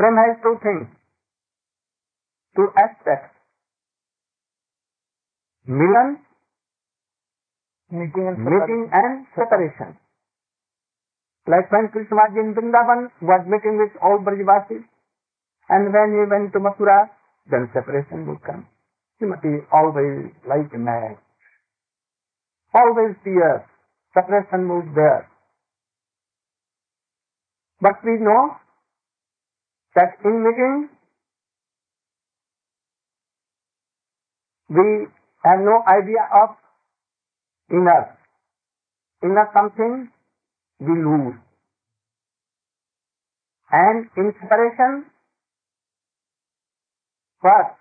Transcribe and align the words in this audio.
Prem 0.00 0.16
has 0.16 0.40
two 0.40 0.56
things, 0.64 0.88
two 2.56 2.68
aspects. 2.72 3.36
Milan, 5.68 6.16
meeting 7.92 8.32
and 8.32 8.40
meeting 8.40 8.88
and 8.96 9.26
separation. 9.36 9.98
Like 11.46 11.70
when 11.70 11.92
Krishna 11.92 12.32
in 12.32 12.56
Vrindavan, 12.56 13.12
was 13.20 13.44
meeting 13.44 13.76
with 13.76 13.92
all 14.00 14.16
Brajvasis, 14.24 14.88
and 15.68 15.92
when 15.92 16.16
he 16.16 16.24
went 16.32 16.54
to 16.54 16.60
Mathura, 16.64 17.10
then 17.50 17.68
separation 17.74 18.26
would 18.26 18.40
come. 18.40 18.64
Srimati 19.20 19.68
always 19.70 20.32
like 20.48 20.72
a 20.72 20.78
man. 20.78 21.18
Always 22.72 23.16
fear. 23.22 23.66
Separation 24.14 24.64
moves 24.64 24.88
there. 24.94 25.28
But 27.82 28.00
we 28.02 28.16
know 28.16 28.56
that 29.94 30.16
in 30.24 30.44
meeting, 30.44 30.88
we 34.68 35.06
have 35.44 35.60
no 35.60 35.82
idea 35.86 36.22
of 36.42 36.50
inner. 37.70 38.18
Inner 39.22 39.48
something 39.54 40.08
we 40.78 40.94
lose. 40.94 41.34
And 43.72 44.06
in 44.16 44.32
separation, 44.40 45.06
first, 47.42 47.78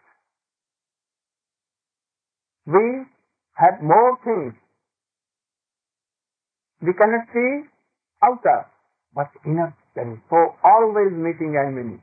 we 2.66 3.06
have 3.54 3.82
more 3.82 4.18
things. 4.24 4.54
We 6.82 6.94
cannot 6.94 7.28
see 7.34 7.68
outer, 8.24 8.68
but 9.14 9.28
inner 9.46 9.76
things. 9.94 10.20
So 10.30 10.56
always 10.64 11.12
meeting 11.14 11.56
meeting. 11.56 12.02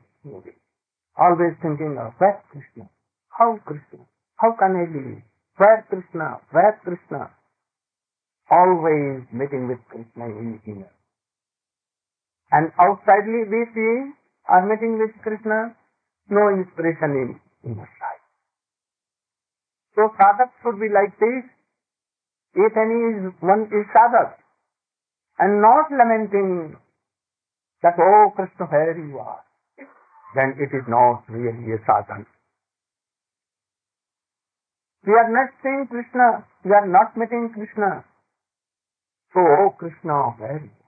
Always 1.17 1.57
thinking 1.61 1.97
of 1.97 2.13
where 2.19 2.43
Krishna? 2.51 2.89
How 3.29 3.57
Krishna? 3.65 4.05
How 4.37 4.53
can 4.53 4.77
I 4.77 4.85
believe, 4.85 5.23
Where 5.57 5.85
Krishna? 5.89 6.41
Where 6.51 6.79
Krishna? 6.85 7.31
Always 8.49 9.25
meeting 9.33 9.67
with 9.67 9.81
Krishna 9.89 10.25
in 10.25 10.61
inner. 10.65 10.93
And 12.51 12.71
outsidely 12.79 13.49
we 13.49 13.65
see 13.73 14.13
are 14.47 14.63
meeting 14.63 14.99
with 14.99 15.11
Krishna, 15.23 15.75
no 16.29 16.49
inspiration 16.49 17.11
in 17.11 17.27
inner 17.65 17.89
side. 17.99 18.23
So 19.95 20.13
sadhak 20.15 20.53
should 20.61 20.79
be 20.79 20.87
like 20.93 21.17
this. 21.19 21.43
If 22.53 22.73
any 22.77 22.99
is, 23.17 23.33
one 23.41 23.67
is 23.73 23.85
sadhak, 23.91 24.37
and 25.39 25.61
not 25.61 25.91
lamenting 25.91 26.77
that, 27.83 27.93
oh 27.99 28.33
Krishna, 28.35 28.65
where 28.65 28.97
you 28.97 29.19
are, 29.19 29.43
then 30.35 30.55
it 30.57 30.75
is 30.75 30.85
not 30.87 31.23
really 31.29 31.73
a 31.73 31.79
sadhana. 31.85 32.25
We 35.05 35.13
are 35.13 35.31
not 35.31 35.49
seeing 35.63 35.87
Krishna, 35.89 36.43
we 36.65 36.71
are 36.71 36.87
not 36.87 37.15
meeting 37.15 37.51
Krishna. 37.53 38.03
So, 39.33 39.39
oh 39.39 39.75
Krishna, 39.77 40.35
where 40.37 40.59
you 40.63 40.71
are? 40.71 40.87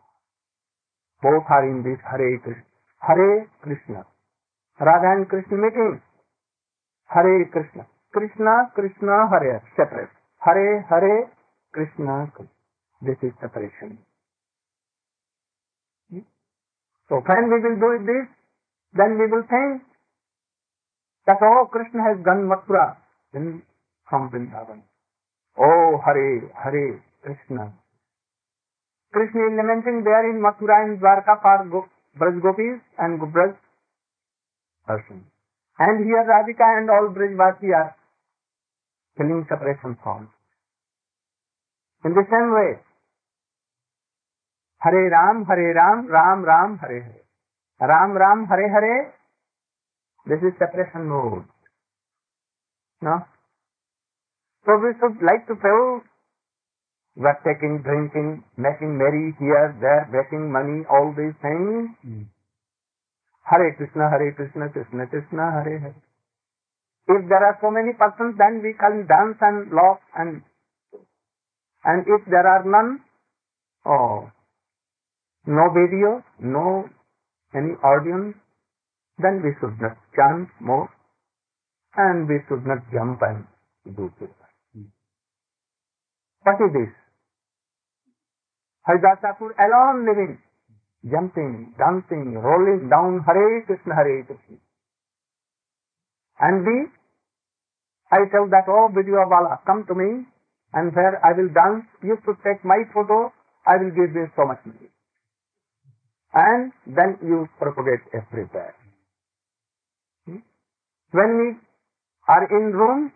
Both 1.22 1.48
are 1.50 1.68
in 1.68 1.84
this 1.84 2.00
Hare 2.04 2.40
Krishna. 2.40 2.64
Hare 3.02 3.48
Krishna. 3.62 4.06
Radha 4.80 5.08
and 5.16 5.28
Krishna 5.28 5.58
meeting. 5.58 6.02
Hare 7.08 7.46
Krishna. 7.52 7.88
Krishna, 8.12 8.72
Krishna, 8.74 9.30
Hare, 9.30 9.62
separate. 9.76 10.10
Hare, 10.40 10.86
Hare, 10.90 11.32
Krishna, 11.72 12.32
Krishna. 12.34 12.56
This 13.02 13.18
is 13.22 13.34
separation. 13.40 14.00
So 17.10 17.22
when 17.26 17.50
we 17.50 17.58
will 17.58 17.80
do 17.82 18.06
this, 18.06 18.26
then 18.94 19.18
we 19.18 19.26
will 19.26 19.46
think 19.50 19.82
that, 21.26 21.42
oh, 21.42 21.68
Krishna 21.72 22.02
has 22.06 22.24
gone 22.24 22.46
Mathura 22.46 22.98
then 23.34 23.62
from 24.10 24.30
Vrindavan. 24.30 24.82
Oh, 25.58 26.00
Hare, 26.06 26.50
Hare, 26.54 27.04
Krishna. 27.24 27.74
Krishna 29.12 29.42
is 29.50 29.54
lamenting 29.58 30.04
there 30.06 30.30
in 30.30 30.42
Mathura 30.42 30.86
and 30.86 31.02
Dwarka 31.02 31.42
for 31.42 31.90
Braj 32.18 32.42
Gopis 32.42 32.82
and 33.00 33.20
Braj 33.20 33.58
person. 34.86 35.26
And 35.80 36.06
here 36.06 36.26
Radhika 36.30 36.66
and 36.78 36.90
all 36.90 37.10
Brajvasi 37.10 37.74
are 37.74 37.96
feeling 39.18 39.46
separation 39.50 39.98
from. 40.04 40.30
In 42.06 42.14
the 42.14 42.26
same 42.30 42.50
way, 42.54 42.80
Hare 44.82 45.08
Ram 45.10 45.44
Hare 45.52 45.72
Ram 45.74 46.08
Ram 46.10 46.46
Ram 46.46 46.76
Hare 46.82 47.00
Hare. 47.00 47.88
Ram 47.88 48.18
Ram 48.18 48.46
Hare 48.52 48.68
Hare. 48.76 48.94
This 50.28 50.44
is 50.44 50.54
separation 50.56 51.02
mode 51.08 51.44
so 54.68 54.78
we 54.80 54.92
should 54.94 55.24
like 55.24 55.46
to 55.48 55.56
fail 55.64 55.80
were 57.18 57.34
taking 57.46 57.80
drinking 57.84 58.32
making 58.66 58.92
merry 58.98 59.24
here 59.40 59.72
there 59.84 60.06
making 60.16 60.52
money 60.54 60.84
all 60.98 61.14
this 61.16 61.34
thing 61.44 62.26
Hare 63.46 63.70
Krishna 63.72 64.10
Hare 64.14 64.32
Krishna 64.32 64.68
Krishna 64.70 65.06
Krishna 65.06 65.50
Hare 65.58 65.78
Hare 65.78 67.16
if 67.16 67.26
there 67.30 67.44
are 67.44 67.54
so 67.62 67.72
many 67.72 67.94
person 68.02 68.34
then 68.42 68.60
we 68.62 68.74
can 68.82 69.04
dance 69.08 69.44
and 69.44 69.74
lock 69.74 70.02
and 70.18 70.42
and 71.86 72.08
if 72.16 72.30
there 72.30 72.48
are 72.48 72.66
none 72.76 72.98
oh 73.86 73.98
no 75.46 75.70
video, 75.74 76.24
no 76.40 76.90
any 77.54 77.74
audience, 77.84 78.36
then 79.18 79.42
we 79.44 79.52
should 79.60 79.80
not 79.82 79.98
chant 80.16 80.50
more 80.60 80.90
and 81.96 82.28
we 82.28 82.40
should 82.48 82.66
not 82.66 82.80
jump 82.92 83.20
and 83.22 83.46
do 83.96 84.12
this. 84.20 84.30
What 86.44 86.56
is 86.62 86.72
this? 86.74 86.92
Haridas 88.88 89.20
Thakur 89.22 89.52
alone 89.60 90.06
living, 90.08 90.40
jumping, 91.04 91.74
dancing, 91.78 92.34
rolling 92.38 92.90
down 92.90 93.22
Hare 93.26 93.64
Krishna, 93.68 93.94
Hare 93.96 94.24
Krishna. 94.24 94.58
And 96.40 96.66
we, 96.66 96.88
I 98.12 98.24
tell 98.32 98.48
that, 98.50 98.66
oh 98.68 98.90
video 98.96 99.28
wala, 99.28 99.60
come 99.66 99.86
to 99.88 99.96
me 99.96 100.26
and 100.74 100.96
where 100.96 101.20
I 101.26 101.34
will 101.34 101.50
dance, 101.54 101.86
you 102.04 102.18
should 102.24 102.38
take 102.46 102.64
my 102.64 102.80
photo, 102.94 103.34
I 103.68 103.78
will 103.78 103.92
give 103.92 104.16
you 104.16 104.28
so 104.36 104.46
much 104.46 104.64
money. 104.66 104.90
And 106.34 106.72
then 106.86 107.18
you 107.22 107.48
propagate 107.58 108.06
everywhere. 108.14 108.76
Hmm? 110.26 110.46
When 111.12 111.30
we 111.42 111.48
are 112.28 112.46
in 112.46 112.74
room, 112.74 113.12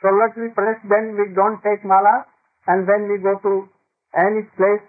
so 0.00 0.08
let 0.14 0.36
we 0.38 0.48
press, 0.54 0.78
then 0.88 1.16
we 1.18 1.34
don't 1.34 1.60
take 1.60 1.84
mala, 1.84 2.24
and 2.66 2.86
when 2.86 3.10
we 3.10 3.18
go 3.18 3.34
to 3.42 3.68
any 4.14 4.46
place 4.56 4.86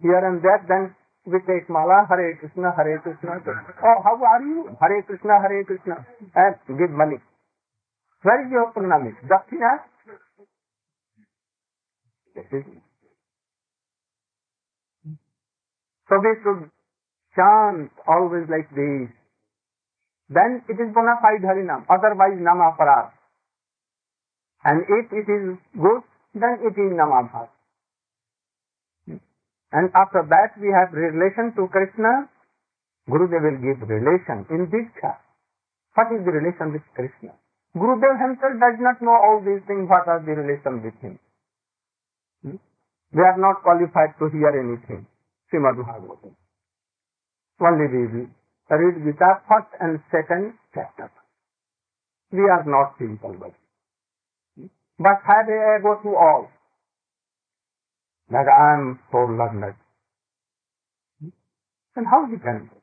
here 0.00 0.18
and 0.18 0.42
there, 0.42 0.64
then 0.66 0.94
we 1.26 1.38
take 1.46 1.68
mala, 1.68 2.06
Hare 2.08 2.36
Krishna, 2.40 2.72
Hare 2.76 2.98
Krishna. 3.02 3.42
Oh, 3.82 3.98
how 4.02 4.16
are 4.16 4.42
you? 4.42 4.70
Hare 4.80 5.02
Krishna, 5.02 5.40
Hare 5.42 5.64
Krishna. 5.64 6.06
And 6.34 6.54
give 6.66 6.90
money. 6.90 7.18
Where 8.22 8.46
is 8.46 8.50
your 8.50 8.72
pranami? 8.72 9.12
Dakshina? 9.26 9.84
This 12.34 12.46
is 12.52 12.64
So 16.08 16.18
we 16.22 16.32
should 16.42 16.70
chant 17.34 17.90
always 18.06 18.46
like 18.48 18.70
this. 18.70 19.10
Then 20.28 20.62
it 20.68 20.78
is 20.78 20.94
bona 20.94 21.18
fide 21.22 21.42
Harinam, 21.42 21.86
otherwise 21.90 22.38
Namaparat. 22.38 23.12
And 24.64 24.82
if 24.82 25.06
it 25.12 25.26
is 25.30 25.58
good, 25.78 26.02
then 26.34 26.58
it 26.66 26.74
is 26.74 26.90
Namabhat. 26.90 27.48
And 29.72 29.90
after 29.94 30.26
that 30.26 30.58
we 30.58 30.70
have 30.74 30.90
relation 30.92 31.54
to 31.54 31.68
Krishna. 31.68 32.28
Gurudev 33.08 33.38
will 33.38 33.60
give 33.62 33.86
relation 33.86 34.46
in 34.50 34.66
Diksha. 34.66 35.14
What 35.94 36.10
is 36.10 36.26
the 36.26 36.32
relation 36.34 36.74
with 36.74 36.82
Krishna? 36.94 37.38
Gurudev 37.76 38.18
himself 38.18 38.58
does 38.58 38.78
not 38.82 39.00
know 39.00 39.14
all 39.14 39.38
these 39.46 39.62
things, 39.66 39.86
what 39.88 40.08
are 40.08 40.18
the 40.18 40.34
relation 40.34 40.82
with 40.82 40.96
him. 40.98 41.18
Hmm? 42.42 42.58
We 43.14 43.22
are 43.22 43.38
not 43.38 43.62
qualified 43.62 44.18
to 44.18 44.26
hear 44.34 44.50
anything. 44.50 45.06
Srimad 45.52 45.76
Bhagavatam. 45.76 46.34
Only 47.60 47.86
we 47.88 48.28
read 48.70 48.94
Gita 49.04 49.30
first 49.48 49.70
and 49.80 50.00
second 50.10 50.54
chapter. 50.74 51.10
We 52.32 52.40
are 52.40 52.64
not 52.66 52.94
simple 52.98 53.34
but. 53.38 53.54
But 54.98 55.20
have 55.26 55.48
a 55.48 55.78
go 55.82 56.00
to 56.02 56.16
all. 56.16 56.48
That 58.30 58.46
I 58.48 58.74
am 58.74 58.98
so 59.12 59.18
learned. 59.18 59.76
And 61.94 62.06
how 62.06 62.26
he 62.26 62.36
can 62.38 62.68
do? 62.68 62.76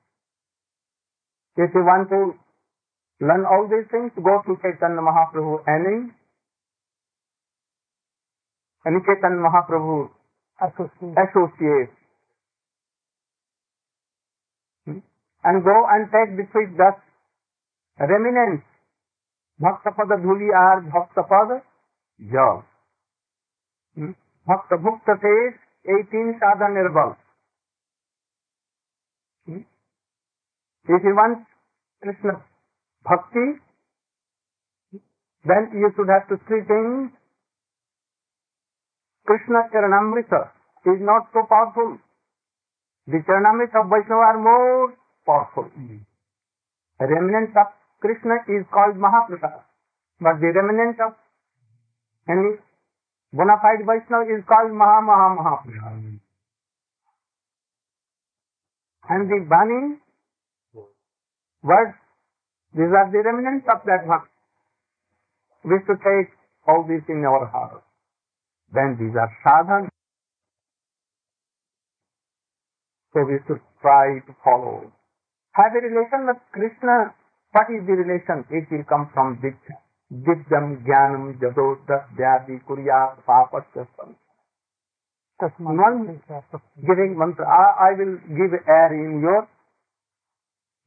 If 1.63 1.69
you 1.75 1.81
want 1.83 2.09
to 2.09 2.33
learn 3.19 3.45
all 3.45 3.67
these 3.69 3.85
things, 3.91 4.11
go 4.15 4.41
to 4.45 4.57
Chaitanya 4.61 5.01
Mahaprabhu 5.01 5.61
any, 5.67 6.09
any 8.87 8.99
Chaitanya 9.05 9.37
Mahaprabhu 9.37 10.09
associate. 10.61 11.17
associate. 11.17 11.93
Hmm? 14.85 14.99
And 15.43 15.63
go 15.63 15.75
and 15.91 16.07
take 16.11 16.37
the 16.37 16.45
sweet 16.51 16.77
dust, 16.77 17.01
remnants, 17.99 18.63
dhuli 19.61 20.49
are 20.55 20.81
bhaktapada 20.81 21.61
jog. 22.31 22.63
Hmm? 23.95 24.11
Bhakta 24.47 24.75
bhukta 24.77 25.19
says 25.21 25.53
18 25.85 26.39
sadha 26.39 26.67
nirbal. 26.71 27.15
Hmm? 29.45 29.63
If 30.87 31.03
you 31.03 31.15
want 31.15 31.45
Krishna 32.01 32.41
bhakti, 33.03 33.59
then 35.45 35.71
you 35.73 35.91
should 35.95 36.09
have 36.09 36.27
to 36.29 36.37
three 36.47 36.63
things. 36.65 37.11
Krishna 39.25 39.69
Charanamrita 39.71 40.51
is 40.85 40.99
not 40.99 41.27
so 41.31 41.43
powerful. 41.47 41.97
The 43.07 43.19
Charanamrita 43.23 43.83
of 43.83 43.89
Vaishnava 43.89 44.19
are 44.19 44.39
more 44.39 45.02
powerful. 45.25 45.69
The 46.99 47.05
remnant 47.05 47.55
of 47.57 47.67
Krishna 48.01 48.35
is 48.47 48.65
called 48.71 48.95
Mahaprasad. 48.95 49.63
But 50.19 50.39
the 50.39 50.51
remnant 50.55 50.99
of 50.99 51.13
any 52.29 52.59
bona 53.33 53.55
fide 53.61 53.85
Vaishnava 53.85 54.29
is 54.29 54.43
called 54.47 54.71
Maha 54.71 55.01
Maha 55.01 55.27
Mahaprasad. 55.39 56.19
And 59.09 59.29
the 59.29 59.45
Bani 59.49 59.99
words, 61.63 61.95
these 62.73 62.93
are 62.99 63.11
the 63.11 63.21
remnants 63.23 63.67
of 63.71 63.81
that 63.85 64.07
bhakti. 64.07 64.29
We 65.65 65.79
should 65.85 65.99
take 66.03 66.31
all 66.67 66.83
this 66.87 67.03
in 67.07 67.23
our 67.25 67.47
heart. 67.47 67.83
Then 68.73 68.97
these 68.99 69.15
are 69.15 69.31
sadhana. 69.43 69.89
So 73.13 73.23
we 73.23 73.37
should 73.47 73.61
try 73.81 74.19
to 74.25 74.35
follow. 74.43 74.91
Have 75.53 75.73
a 75.77 75.81
relation 75.85 76.25
with 76.27 76.41
Krishna. 76.51 77.13
What 77.51 77.69
is 77.69 77.85
the 77.85 77.93
relation? 77.93 78.45
It 78.49 78.65
will 78.71 78.83
come 78.89 79.09
from 79.13 79.37
Diksha. 79.37 79.77
Divyam 80.11 80.81
Jnanam 80.85 81.37
Jadodas 81.39 82.09
Vyadi 82.17 82.57
Kuryat 82.65 83.21
Papasya 83.25 83.87
One 85.59 86.21
giving 86.81 87.17
mantra. 87.17 87.45
I, 87.45 87.89
I 87.89 87.97
will 87.97 88.17
give 88.29 88.53
air 88.67 88.93
in 88.93 89.21
your. 89.21 89.47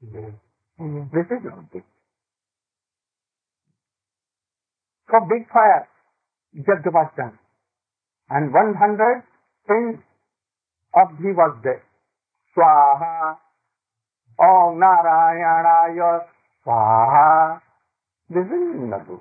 This 0.02 1.26
is 1.30 1.44
not 1.44 1.70
Diksha. 1.72 1.96
So 5.10 5.20
big 5.30 5.46
fire, 5.52 5.86
done. 7.16 7.38
And 8.28 8.52
100 8.52 9.22
pins 9.69 10.02
of 10.94 11.08
ghee 11.19 11.30
was 11.30 11.56
there. 11.62 11.82
Swaha, 12.56 13.36
Om 14.38 14.78
Narayana 14.78 16.24
Swaha. 16.64 17.60
This 18.28 18.44
is 18.44 18.76
Nadu. 18.90 19.20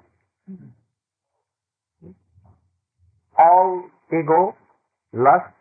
All 3.38 3.84
ego, 4.12 4.56
lust, 5.14 5.54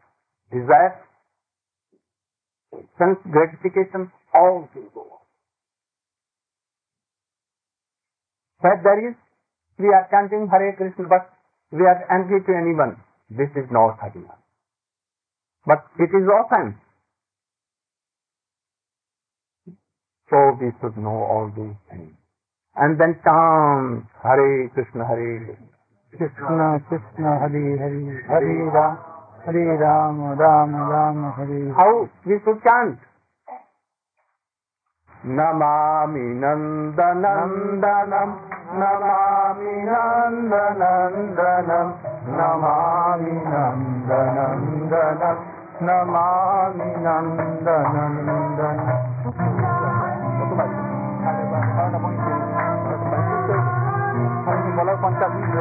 desire, 0.50 1.00
sense 2.98 3.18
gratification, 3.30 4.10
all 4.32 4.68
will 4.74 4.90
go. 4.94 5.06
But 8.62 8.82
there 8.82 9.10
is, 9.10 9.14
we 9.78 9.86
are 9.86 10.08
chanting 10.10 10.48
Hare 10.50 10.74
Krishna, 10.76 11.04
but 11.08 11.30
we 11.70 11.82
are 11.82 12.06
angry 12.10 12.40
to 12.42 12.52
anyone. 12.56 12.96
This 13.28 13.50
is 13.56 13.70
not 13.70 13.98
sadhana. 14.00 14.38
But 15.66 15.84
it 15.98 16.10
is 16.10 16.26
often. 16.28 16.78
So 20.30 20.36
we 20.60 20.72
should 20.80 20.96
know 20.96 21.24
all 21.28 21.50
these 21.54 21.76
things. 21.90 22.14
And 22.76 22.98
then 22.98 23.20
chant 23.22 24.06
Hare 24.22 24.68
Krishna, 24.74 25.06
Hare 25.06 25.58
Krishna 26.16 26.80
Krishna 26.88 27.38
Hare 27.44 27.76
Hare 27.76 28.24
Hare 28.26 28.70
Ram 28.72 28.98
Hare 29.44 29.76
Ram 29.78 30.16
Ram 30.34 30.74
Ram 30.74 31.32
Hare 31.36 31.72
How 31.76 32.08
we 32.24 32.40
should 32.42 32.62
chant? 32.64 32.98
Namami 35.24 36.34
Nandanandanam 36.40 38.30
Namami 38.74 39.72
Nandanandanam 39.86 41.88
Namami 42.32 43.34
Nandanandanam 47.04 49.73
ভাই। 50.58 50.68
বারোটা 51.76 51.98
পঁয়ত্রিশ 51.98 52.38
পঞ্চাশ 55.02 55.30
minute 55.34 55.54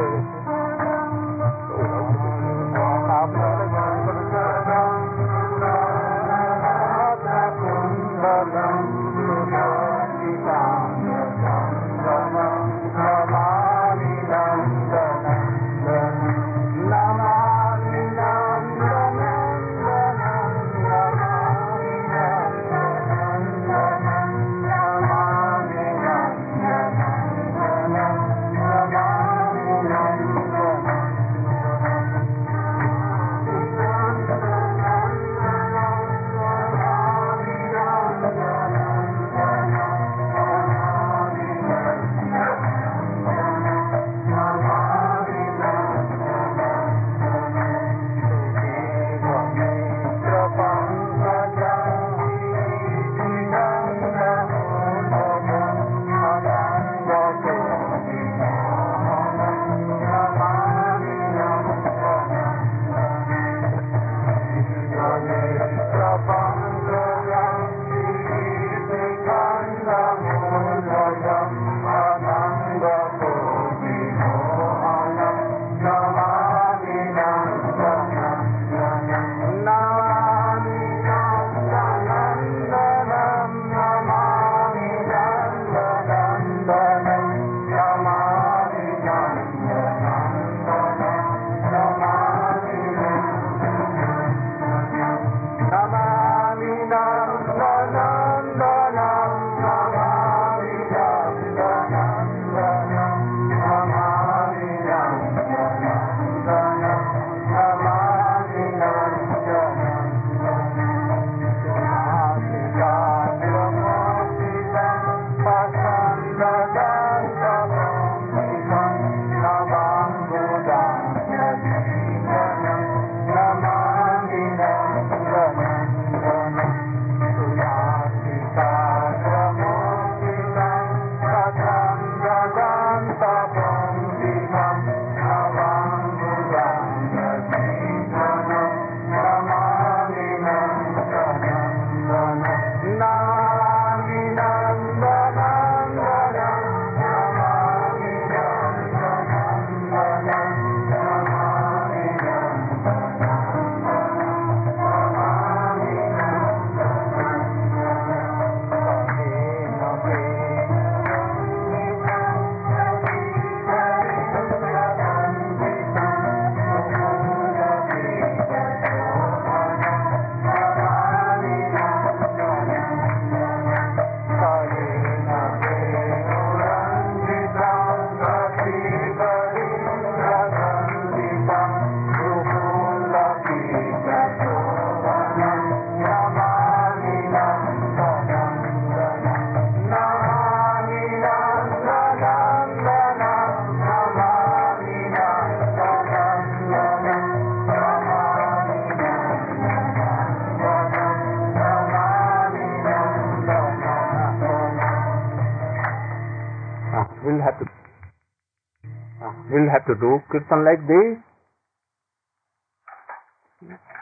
to 209.94 210.00
do 210.00 210.18
kirtan 210.30 210.66
like 210.66 210.82
this 210.90 211.22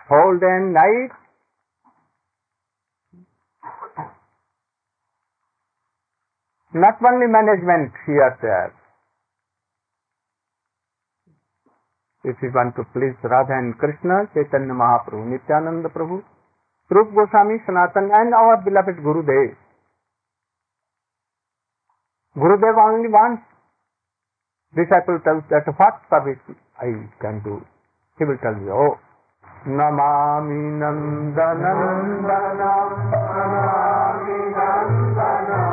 whole 0.08 0.38
day 0.40 0.54
and 0.60 0.72
night. 0.72 1.12
Not 6.74 6.96
only 7.04 7.28
management 7.28 7.92
here 8.06 8.32
there. 8.40 8.72
If 12.24 12.36
you 12.40 12.50
want 12.54 12.76
to 12.76 12.84
please 12.94 13.18
Radha 13.22 13.52
and 13.52 13.76
Krishna, 13.76 14.30
Chaitanya 14.32 14.72
Mahaprabhu, 14.72 15.26
Nityananda 15.26 15.90
Prabhu, 15.90 16.22
Rup 16.88 17.08
Goswami, 17.12 17.58
Sanatan 17.66 18.08
and 18.14 18.32
our 18.32 18.62
beloved 18.64 18.96
Gurudev. 19.04 19.56
Gurudev 22.38 22.76
only 22.78 23.10
wants 23.10 23.42
disciple 24.74 25.20
tells 25.24 25.44
that 25.50 25.68
what 25.76 26.00
service 26.08 26.40
I 26.80 26.92
can 27.20 27.40
do. 27.44 27.60
He 28.18 28.24
will 28.24 28.38
tell 28.40 28.56
you, 28.56 28.72
oh, 28.72 28.98
Namami 29.68 30.80
Nandanandana, 30.80 32.72
Namami 33.12 34.38
Nandanandana. 34.56 35.72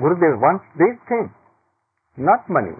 Gurudev 0.00 0.40
wants 0.40 0.64
these 0.80 0.96
things, 1.08 1.28
not 2.16 2.48
money, 2.48 2.72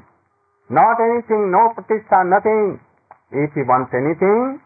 not 0.70 0.96
anything, 0.98 1.52
no 1.52 1.68
pratishtha, 1.76 2.24
nothing. 2.24 2.80
If 3.30 3.52
he 3.52 3.60
wants 3.62 3.92
anything 3.92 4.58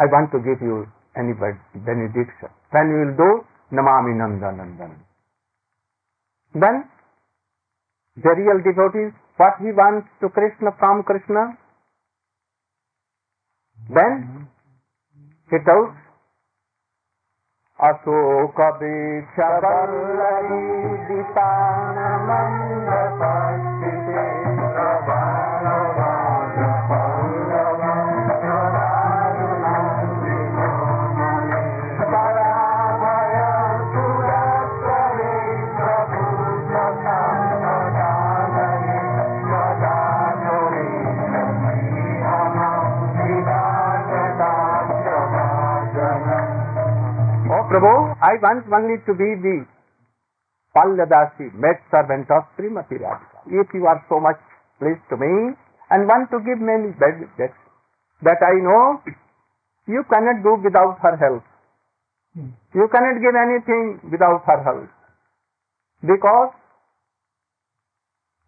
I 0.00 0.08
want 0.08 0.32
to 0.32 0.38
give 0.40 0.64
you 0.64 0.88
any 1.12 1.36
benediction. 1.36 2.48
Then 2.72 2.88
you 2.88 2.98
will 3.04 3.16
do 3.20 3.30
Namami 3.76 4.16
Nandanandan. 4.16 4.96
Then 6.54 6.88
the 8.16 8.32
real 8.32 8.64
devotees, 8.64 9.12
what 9.36 9.60
he 9.60 9.72
wants 9.76 10.08
to 10.20 10.28
Krishna 10.30 10.72
from 10.78 11.02
Krishna, 11.04 11.58
then 13.92 14.48
he 15.50 15.58
tells 15.68 15.92
Asoka 17.80 18.80
Bichaballari 18.80 20.64
Ditana 21.08 22.10
I 48.30 48.38
want 48.38 48.70
only 48.70 48.98
to 49.06 49.12
be 49.18 49.28
the 49.42 49.56
Palladasi, 50.76 51.50
maid 51.58 51.82
servant 51.90 52.30
of 52.30 52.46
Srimati 52.54 52.94
Radhika. 53.02 53.38
If 53.50 53.74
you 53.74 53.86
are 53.90 53.98
so 54.08 54.20
much 54.20 54.38
pleased 54.78 55.02
to 55.10 55.16
me 55.18 55.58
and 55.90 56.06
want 56.06 56.30
to 56.30 56.38
give 56.46 56.62
me 56.62 56.94
benefits 56.94 57.58
that 58.22 58.38
I 58.38 58.54
know 58.62 59.02
you 59.90 60.04
cannot 60.06 60.44
do 60.46 60.62
without 60.62 61.02
her 61.02 61.16
help. 61.18 61.42
You 62.74 62.86
cannot 62.94 63.18
give 63.18 63.34
anything 63.34 63.98
without 64.12 64.46
her 64.46 64.62
help. 64.62 64.88
Because 66.02 66.54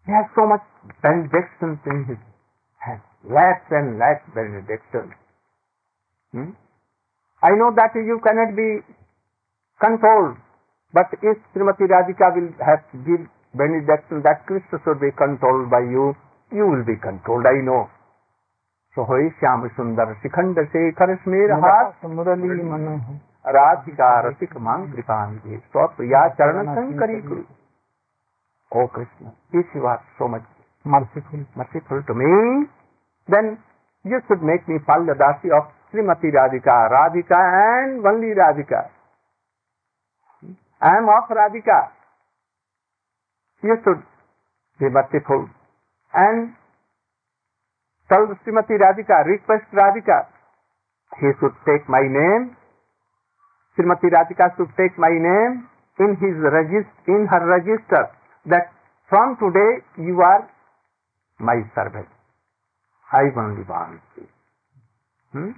he 0.05 0.11
has 0.15 0.25
so 0.35 0.47
much 0.47 0.63
benedictions 1.03 1.79
in 1.85 2.05
his 2.07 2.21
hand. 2.79 3.01
Lakhs 3.27 3.67
and 3.71 3.99
lakhs 3.99 4.23
benedictions. 4.33 5.11
Hmm? 6.31 6.55
I 7.43 7.51
know 7.59 7.75
that 7.75 7.91
you 7.95 8.19
cannot 8.23 8.55
be 8.55 8.79
controlled, 9.83 10.37
but 10.93 11.09
if 11.21 11.37
Srimati 11.53 11.89
Radhika 11.95 12.29
will 12.35 12.51
have 12.65 12.83
to 12.91 12.97
give 13.09 13.25
benediction 13.53 14.21
that 14.23 14.45
Krishna 14.47 14.79
should 14.83 14.99
be 14.99 15.11
controlled 15.17 15.69
by 15.69 15.83
you, 15.95 16.15
you 16.51 16.65
will 16.65 16.85
be 16.85 16.95
controlled, 17.01 17.45
I 17.45 17.59
know. 17.67 17.89
So 18.95 19.03
hoy 19.09 19.23
Shyam 19.39 19.67
Sundar 19.75 20.13
Shikhand 20.21 20.59
Shekhar 20.71 21.15
स्मेर 21.21 21.51
हाथ 21.61 22.05
मुरली 22.15 22.61
मनोहर 22.63 23.53
राधिका 23.55 24.09
रसिक 24.27 24.55
मांग 24.67 24.83
कृपांगे 24.91 25.57
स्वप्रिया 25.57 26.27
चरण 26.39 26.73
शंकरी 26.75 27.19
गुरु 27.29 27.43
Oh 28.71 28.87
Krishna, 28.87 29.31
if 29.51 29.73
you 29.75 29.85
are 29.85 30.01
so 30.19 30.27
much 30.27 30.45
merciful. 30.83 31.41
merciful 31.55 32.01
to 32.07 32.13
me, 32.13 32.29
then 33.29 33.57
you 34.05 34.19
should 34.27 34.41
make 34.41 34.67
me 34.67 34.79
Palladasi 34.87 35.51
of 35.57 35.67
Srimati 35.91 36.31
Radhika, 36.37 36.77
Radhika 36.93 37.41
and 37.65 38.05
only 38.05 38.33
Radhika. 38.39 38.89
I 40.83 40.97
am 40.99 41.07
of 41.07 41.29
Radhika. 41.31 41.79
You 43.63 43.75
should 43.83 44.01
be 44.79 44.89
merciful 44.89 45.47
and 46.13 46.53
tell 48.09 48.27
Srimati 48.43 48.75
Radhika, 48.75 49.23
request 49.25 49.71
Radhika. 49.71 50.27
He 51.21 51.31
should 51.39 51.55
take 51.65 51.87
my 51.87 52.01
name. 52.01 52.57
Srimati 53.77 54.11
Radhika 54.11 54.51
should 54.57 54.75
take 54.75 54.97
my 54.97 55.09
name 55.09 55.69
in 55.99 56.17
his 56.23 56.35
regist- 56.57 57.07
in 57.07 57.27
her 57.31 57.43
register 57.47 58.03
that 58.47 58.73
from 59.09 59.37
today 59.37 59.71
you 60.09 60.19
are 60.21 60.49
my 61.39 61.57
servant. 61.75 62.09
I 63.11 63.23
only 63.37 63.63
want 63.63 64.01
this. 64.17 64.29
Hmm? 65.31 65.51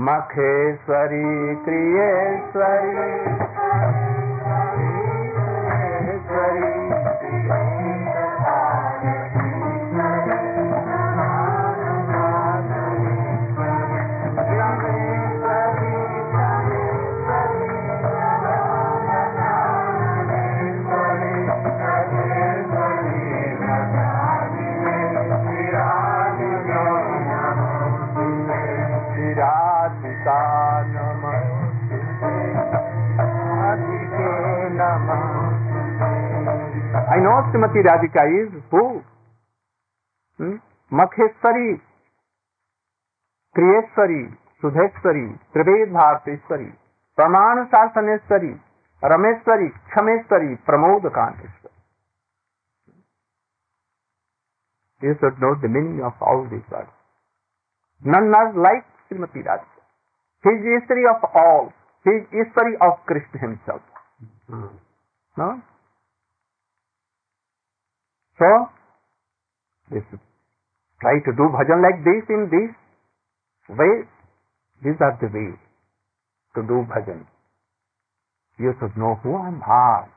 Makheshwari 0.00 1.54
Kriyeshwari. 1.64 2.98
Srimati 37.78 37.82
Radhika 37.82 38.24
is 38.26 38.62
who? 38.70 39.02
Hmm? 40.38 40.56
Makheshwari, 40.92 41.80
Kriyeshwari, 43.56 44.36
Sudheshwari, 44.62 45.38
Trived 45.52 45.92
Bharteshwari, 45.92 46.72
Praman 47.18 47.68
Shasaneshwari, 47.70 48.60
Rameshwari, 49.02 49.70
Khameshwari, 49.94 50.58
Pramod 50.64 51.02
Kanteshwari. 51.02 51.72
You 55.02 55.14
should 55.20 55.40
know 55.40 55.54
the 55.62 55.68
meaning 55.68 56.02
of 56.04 56.12
all 56.20 56.46
these 56.50 56.64
words. 56.70 56.90
None 58.04 58.34
are 58.34 58.52
like 58.54 58.84
Srimati 59.10 59.44
Radhika. 59.44 59.82
He 60.44 60.50
is 60.50 60.82
Ishwari 60.82 61.04
of 61.14 61.24
all. 61.34 61.72
He 62.04 62.10
is 62.10 62.26
Ishwari 62.32 62.74
of 62.80 62.98
Krishna 63.06 63.40
himself. 63.40 63.82
No? 65.36 65.62
So, 68.38 68.70
this, 69.90 70.04
try 71.00 71.16
to 71.26 71.32
do 71.34 71.44
bhajan 71.54 71.82
like 71.82 72.04
this 72.04 72.22
in 72.28 72.48
this 72.52 72.70
way. 73.76 73.94
These 74.82 75.00
are 75.00 75.18
the 75.20 75.26
ways 75.26 75.58
to 76.54 76.62
do 76.62 76.86
bhajan. 76.86 77.26
You 78.58 78.74
should 78.78 78.96
know 78.96 79.18
who 79.22 79.34
I 79.34 79.48
am. 79.48 80.10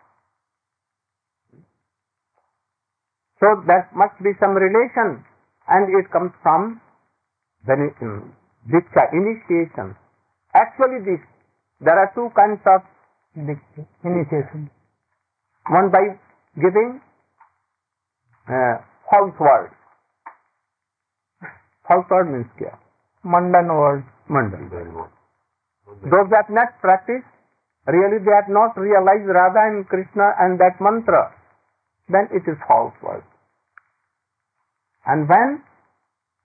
So 3.39 3.47
there 3.65 3.89
must 3.95 4.17
be 4.21 4.37
some 4.39 4.53
relation 4.53 5.25
and 5.67 5.83
it 5.97 6.11
comes 6.11 6.31
from 6.43 6.79
um, 7.69 8.33
Diksha, 8.69 9.03
initiation. 9.13 9.95
Actually 10.53 11.01
this, 11.05 11.21
there 11.81 11.97
are 11.97 12.11
two 12.13 12.29
kinds 12.35 12.61
of 12.65 12.81
initiation. 13.35 14.69
one 15.69 15.89
by 15.89 16.17
giving 16.55 17.01
house 18.47 19.33
not 28.49 28.79
realize 28.79 29.29
Radha 29.31 29.65
and 29.65 29.85
Krishna 29.85 30.31
and 30.39 30.57
that 30.59 30.81
mantra 30.81 31.21
then 32.09 32.27
it 32.31 32.49
is 32.49 32.57
house 32.61 32.93
word 33.03 33.23
and 35.05 35.25
when 35.31 35.59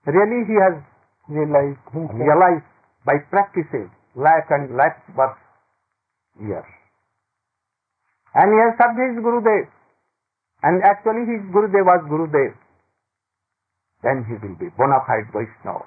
really 0.07 0.43
he 0.45 0.61
has 0.61 0.81
realize 1.29 1.77
realize 1.97 2.63
by 3.07 3.19
practice 3.31 3.75
lack 4.17 4.53
and 4.53 4.71
lack 4.81 5.03
work 5.17 5.39
yes 6.37 6.75
and 8.35 8.59
yes 8.61 9.23
Gurudev 9.23 9.67
And 10.67 10.83
actually 10.83 11.23
his 11.31 11.43
Gurudev 11.55 11.87
was 11.87 12.03
Gurudev. 12.11 12.55
Then 14.03 14.27
he 14.27 14.35
will 14.43 14.57
be 14.59 14.67
bona 14.77 14.99
fide 15.07 15.31
Vaishnava. 15.31 15.87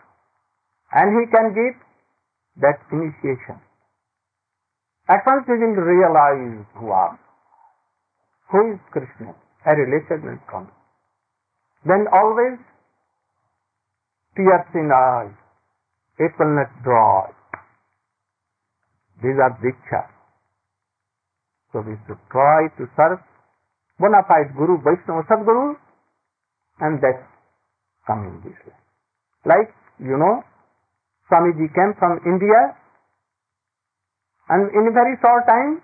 And 0.94 1.20
he 1.20 1.28
can 1.36 1.52
give 1.52 1.76
that 2.64 2.80
initiation. 2.92 3.60
At 5.10 5.26
once 5.26 5.44
he 5.48 5.60
will 5.60 5.84
realize 5.84 6.64
who 6.80 6.92
are. 6.96 7.20
Who 8.52 8.74
is 8.74 8.80
Krishna? 8.92 9.36
A 9.68 9.76
relation 9.76 10.24
will 10.24 10.40
come. 10.50 10.72
Then 11.86 12.08
always 12.14 12.58
tears 14.38 14.70
in 14.74 14.92
eyes. 14.96 15.36
It 16.20 16.32
will 16.40 16.56
not 16.56 16.72
dry. 16.84 17.28
These 19.22 19.40
are 19.44 19.60
diksha. 19.60 20.08
So 21.74 21.82
we 21.82 22.00
should 22.08 22.24
try 22.32 22.68
to 22.78 22.88
serve 22.96 23.20
bona 24.00 24.24
fide 24.24 24.54
Guru, 24.56 24.78
Vaishnava, 24.82 25.24
Sadguru, 25.28 25.76
and 26.80 27.02
that 27.02 27.28
come 28.08 28.24
in 28.26 28.36
this 28.44 28.58
way. 28.66 28.76
Like, 29.46 29.74
you 30.00 30.18
know, 30.18 30.44
Swamiji 31.30 31.68
came 31.76 31.94
from 32.00 32.20
India, 32.26 32.76
and 34.50 34.72
in 34.74 34.88
a 34.88 34.92
very 34.92 35.16
short 35.22 35.46
time, 35.46 35.82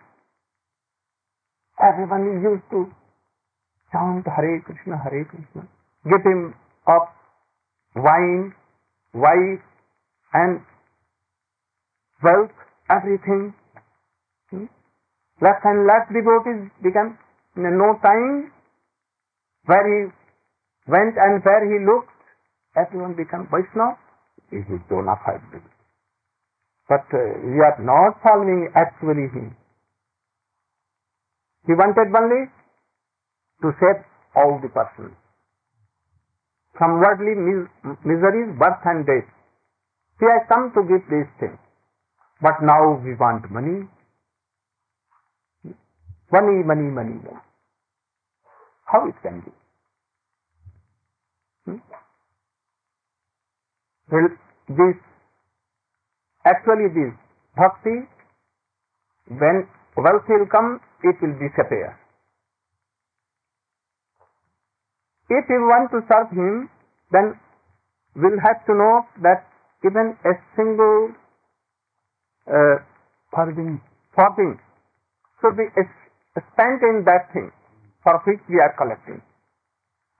everyone 1.80 2.23
is 2.34 2.43
used 2.43 2.67
to 2.71 2.88
chant 3.91 4.25
Hare 4.25 4.62
Krishna, 4.65 4.97
Hare 4.97 5.25
Krishna. 5.25 5.67
Give 6.10 6.23
him 6.23 6.56
up 6.88 7.13
wine, 7.95 8.54
wife, 9.13 9.63
and 10.34 10.62
wealth, 12.23 12.51
everything. 12.89 13.54
Hmm? 14.49 14.65
Left 15.41 15.63
and 15.65 15.86
left 15.86 16.12
devotees 16.13 16.71
become 16.82 17.17
no 17.56 18.00
time 18.04 18.52
where 19.65 19.86
he 19.88 20.12
went 20.88 21.15
and 21.18 21.44
where 21.44 21.63
he 21.65 21.86
looked, 21.86 22.12
everyone 22.78 23.15
become 23.15 23.48
Vaishnava. 23.52 23.98
It 24.52 24.65
is 24.70 24.82
bona 24.89 25.15
fide. 25.26 25.62
But 26.88 27.08
uh, 27.12 27.22
we 27.44 27.58
are 27.65 27.80
not 27.82 28.22
following 28.22 28.70
actually 28.76 29.28
him. 29.34 29.56
He 31.65 31.74
wanted 31.74 32.13
only 32.13 32.46
to 33.63 33.72
save 33.82 34.06
all 34.36 34.60
the 34.62 34.70
persons 34.70 35.15
from 36.78 37.00
worldly 37.00 37.34
mis- 37.34 37.98
miseries, 38.06 38.54
birth 38.60 38.84
and 38.86 39.06
death. 39.06 39.28
He 40.20 40.26
has 40.28 40.46
come 40.48 40.72
to 40.76 40.82
give 40.84 41.04
these 41.10 41.32
things. 41.39 41.58
But 42.41 42.62
now 42.62 43.00
we 43.02 43.15
want 43.15 43.50
money. 43.50 43.88
Money, 46.32 46.64
money, 46.66 46.90
money, 46.92 47.16
money. 47.24 47.42
How 48.86 49.08
it 49.08 49.16
can 49.24 49.42
be? 49.46 49.52
Hmm? 51.66 51.80
Well, 54.12 54.30
this, 54.70 54.98
actually 56.46 56.90
this 56.96 57.14
bhakti, 57.58 57.98
when 59.30 59.68
wealth 59.98 60.26
will 60.30 60.48
come, 60.52 60.80
it 61.04 61.16
will 61.22 61.34
disappear. 61.40 61.98
If 65.30 65.46
you 65.50 65.62
want 65.70 65.92
to 65.92 66.02
serve 66.10 66.32
him, 66.32 66.70
then 67.12 67.40
we'll 68.16 68.40
have 68.44 68.66
to 68.68 68.74
know 68.74 69.06
that 69.24 69.48
even 69.86 70.18
a 70.26 70.34
single 70.56 71.12
uh, 72.48 72.78
Farthing. 73.32 73.82
farthing 74.16 74.60
should 75.42 75.58
be 75.58 75.66
es- 75.78 76.05
spent 76.36 76.84
in 76.84 77.04
that 77.06 77.32
thing 77.34 77.52
for 78.04 78.19
which 78.26 78.41
we 78.50 78.60
are 78.60 78.74
collecting. 78.78 79.21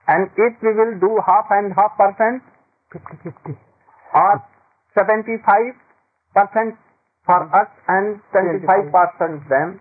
And 0.08 0.30
if 0.36 0.52
we 0.62 0.72
will 0.72 0.98
do 1.00 1.18
half 1.26 1.46
and 1.50 1.74
half 1.74 1.96
percent 1.98 2.42
50-50. 2.94 3.58
or 4.14 4.34
75 4.94 5.42
percent 6.34 6.78
for 7.26 7.42
us 7.50 7.68
and 7.88 8.20
25 8.32 8.92
percent 8.94 9.42
them, 9.50 9.80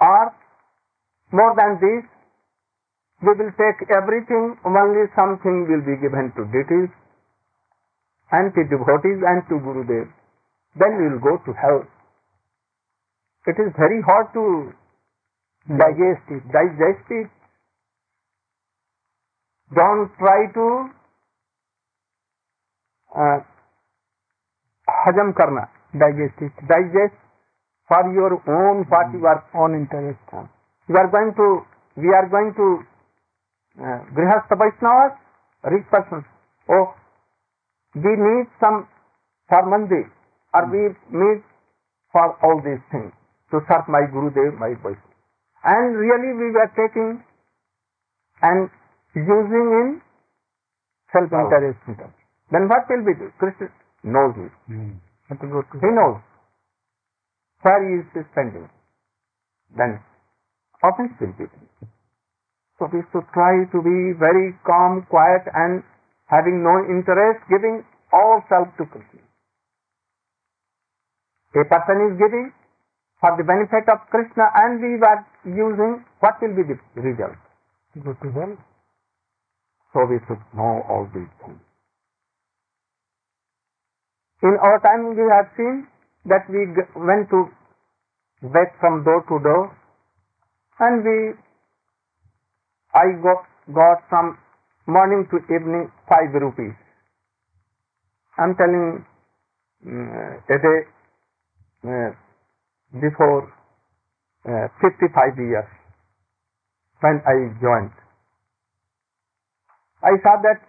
or 0.00 0.32
more 1.32 1.52
than 1.58 1.76
this, 1.82 2.02
we 3.22 3.32
will 3.36 3.52
take 3.60 3.84
everything, 3.92 4.56
only 4.64 5.04
something 5.14 5.68
will 5.68 5.84
be 5.84 6.00
given 6.00 6.32
to 6.38 6.48
deities 6.48 6.88
and 8.32 8.54
to 8.54 8.64
devotees 8.64 9.20
and 9.26 9.44
to 9.50 9.60
Gurudev. 9.60 10.08
Then 10.78 10.96
we 10.96 11.04
will 11.10 11.20
go 11.20 11.36
to 11.44 11.52
hell. 11.52 11.82
It 13.46 13.56
is 13.56 13.72
very 13.78 14.02
hard 14.02 14.32
to 14.34 14.72
digest 15.68 16.24
it. 16.28 16.42
Digest 16.52 17.10
it. 17.10 17.30
Don't 19.74 20.10
try 20.18 20.46
to 20.52 20.66
uh, 23.16 23.38
hajam 25.06 25.34
karna. 25.36 25.68
Digest 25.96 26.36
it. 26.42 26.52
Digest 26.68 27.16
for 27.88 28.02
your 28.12 28.34
own 28.46 28.84
what 28.88 29.12
you 29.12 29.24
are 29.26 29.44
Own 29.54 29.74
interest. 29.74 30.20
you 30.88 30.96
are 30.96 31.08
going 31.10 31.32
to, 31.34 31.64
we 31.96 32.08
are 32.08 32.28
going 32.28 32.52
to 32.56 32.84
uh, 33.82 34.00
Grihastha 34.14 34.54
Vaishnavas, 34.60 35.16
rich 35.64 35.86
persons. 35.90 36.24
Oh, 36.68 36.94
we 37.94 38.12
need 38.16 38.46
some 38.60 38.86
for 39.48 39.62
mandir 39.64 40.10
or 40.54 40.66
we 40.70 40.94
need 41.10 41.42
for 42.12 42.36
all 42.42 42.60
these 42.64 42.82
things 42.92 43.12
to 43.50 43.60
serve 43.68 43.86
my 43.88 44.06
Gurudev, 44.12 44.58
my 44.58 44.74
Vaishnava. 44.78 45.10
And 45.64 45.96
really 45.96 46.32
we 46.38 46.48
were 46.56 46.70
taking 46.72 47.22
and 48.42 48.70
using 49.14 49.66
in 49.80 49.88
self-interest. 51.12 51.78
Then 52.50 52.68
what 52.68 52.88
will 52.88 53.04
be 53.04 53.14
do? 53.14 53.30
Krishna 53.38 53.68
knows 54.02 54.34
it. 54.38 54.52
Hmm. 54.66 54.98
Have 55.28 55.40
to 55.40 55.46
go 55.46 55.62
to 55.62 55.76
He 55.78 55.90
knows 55.94 56.18
where 57.62 57.82
he 57.86 58.02
is 58.02 58.26
spending. 58.32 58.68
Then 59.76 60.00
offense 60.82 61.14
will 61.20 61.34
be 61.38 61.46
there. 61.46 61.70
So 62.78 62.88
we 62.90 63.04
should 63.12 63.28
try 63.36 63.68
to 63.70 63.78
be 63.84 63.98
very 64.18 64.56
calm, 64.64 65.06
quiet 65.10 65.44
and 65.52 65.84
having 66.26 66.64
no 66.64 66.80
interest, 66.88 67.44
giving 67.52 67.84
all 68.12 68.42
self 68.48 68.72
to 68.78 68.86
Krishna. 68.86 69.20
A 71.54 71.64
person 71.66 71.98
is 72.08 72.18
giving 72.18 72.50
for 73.20 73.36
the 73.36 73.44
benefit 73.44 73.84
of 73.92 74.00
Krishna 74.10 74.48
and 74.64 74.80
we 74.80 74.96
were 74.96 75.20
using, 75.44 76.04
what 76.20 76.40
will 76.40 76.56
be 76.56 76.64
the 76.64 76.76
result? 77.00 77.36
go 78.04 78.14
to 78.14 78.28
hell. 78.32 78.56
So 79.92 80.06
we 80.06 80.18
should 80.26 80.40
know 80.54 80.82
all 80.88 81.08
these 81.12 81.28
things. 81.44 81.60
In 84.42 84.56
our 84.62 84.80
time 84.80 85.10
we 85.12 85.26
have 85.28 85.50
seen 85.56 85.86
that 86.26 86.48
we 86.48 86.64
went 86.96 87.28
to 87.30 87.50
beg 88.42 88.72
from 88.80 89.04
door 89.04 89.20
to 89.28 89.36
door 89.42 89.76
and 90.78 91.04
we, 91.04 91.34
I 92.94 93.04
got, 93.20 93.44
got 93.74 94.08
from 94.08 94.38
morning 94.86 95.26
to 95.30 95.36
evening 95.52 95.90
five 96.08 96.32
rupees. 96.32 96.72
I'm 98.38 98.56
telling 98.56 99.04
uh, 99.84 100.54
a 100.54 100.56
day 100.56 100.78
uh, 101.84 102.29
before 102.94 103.52
uh, 104.46 104.68
55 104.82 105.38
years 105.38 105.68
when 107.00 107.20
I 107.26 107.36
joined. 107.60 107.92
I 110.02 110.16
saw 110.22 110.36
that 110.42 110.60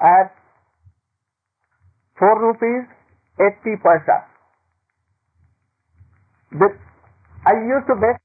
at 0.00 0.34
4 2.18 2.40
rupees 2.46 2.88
80 3.40 3.82
paisa. 3.84 4.18
This, 6.52 6.74
I 7.46 7.52
used 7.66 7.86
to 7.88 7.96
beg 7.96 8.16